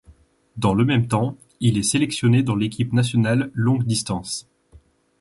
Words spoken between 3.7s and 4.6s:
distance.